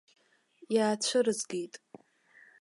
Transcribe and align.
Иаацәырызгеит. 0.75 1.73